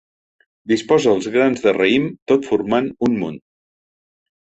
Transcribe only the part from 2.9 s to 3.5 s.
un munt.